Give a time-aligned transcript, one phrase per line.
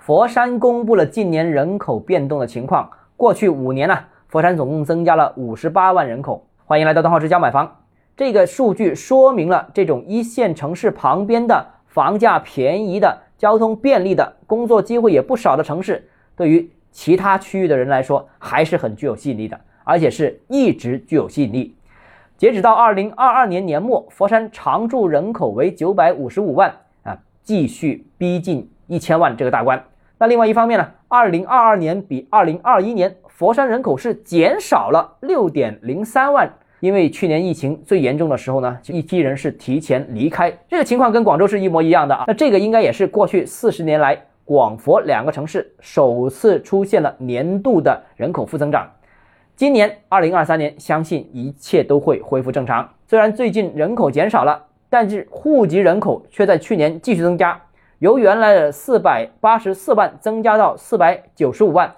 [0.00, 2.90] 佛山公布了近年人口变动的情况。
[3.18, 6.46] 过去五年呢，佛山总共增加了五十八万人口。
[6.64, 7.76] 欢迎来到邓浩之家买房。
[8.16, 21.76] 这个数据说明了，这种一线城市旁边的房价便宜的、交通便利的、工作机会也不少的城市，对于其他区域的人来说还是很具有吸引力的，而且是一直具有吸引力。
[22.38, 29.82] 截止到二零二二年年末，佛山常住人口为九百五十五万啊，继续逼近一千万这个大关。
[30.18, 42.24] 那另外一方面呢，二零二二年比二零二一年，佛山人口是减少了六点零三万，因为去年疫情最严重的时候呢，就一批人是提前离开，这个情况跟广州是一模一样的啊。
[42.26, 48.90] 那这个应该也是过去四十年来广佛两个城市首次出现了年度的人口负增长。
[49.56, 52.86] 今年二零二三年，相信一切都会恢复正常。
[53.06, 57.60] 虽然最近人口减少了，但是户籍人口却在去年继续增加，
[58.00, 61.94] 由原来的四百八十四万增加到四百九十五万。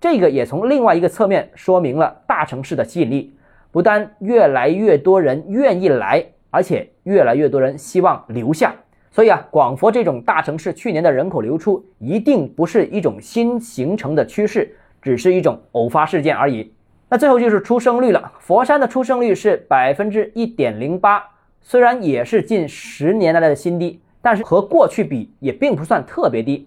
[0.00, 3.36] 这个也从另外一个侧面说明了大城市的吸引力，
[3.70, 8.74] 不但越来越多人愿意来，而且越来越多人希望留下。
[9.12, 16.74] 所以啊，广佛这种大城市去年的人口流出，一定不是一种新形成的趋势，只是一种偶发事件而已。
[17.08, 21.22] 那最后就是出生率了，佛山的出生率是百分之一点零八，
[21.60, 26.66] 虽然也是近十年来的新低，但是和过去比也并不算特别低。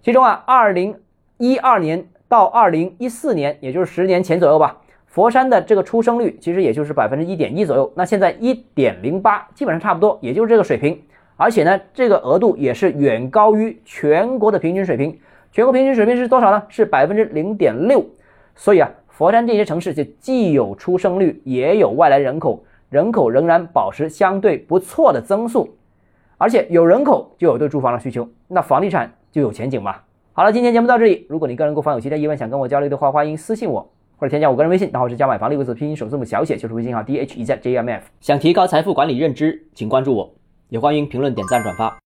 [0.00, 0.94] 其中啊，二零
[1.36, 7.92] 一二年到二零一四年，也就是十年前左右吧，佛山的这个出生率其实也就是百分之一点一左右。
[7.96, 11.02] 那现在一点零八，基本上差不多，也就是这个水平。
[11.36, 15.18] 而且呢，这个额度也是远高于全国的平均水平。
[15.50, 16.62] 全国平均水平是多少呢？
[16.68, 18.04] 是百分之零点六。
[18.54, 18.88] 所以啊。
[19.14, 25.68] 佛山这些城市就既有出生率，也有外来人口，人口仍然保持相对不错的增速，
[26.42, 29.94] 而且有人口就有对住房的需求，那房地产就有前景嘛。
[30.32, 38.02] 好了，今天节目到这里，如果你个人购房有其他疑问，想跟我交流的话，欢迎私信我或者添加我个人微信，然后是加买房六个字拼音首字母小写就是微信号 d h e z j m f。
[38.20, 40.34] 想提高财富管理认知，请关注我，
[40.68, 41.96] 也欢迎评论点赞转发。